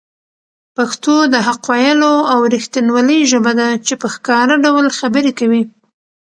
[0.75, 5.63] پښتو د حق ویلو او رښتینولۍ ژبه ده چي په ښکاره ډول خبرې کوي.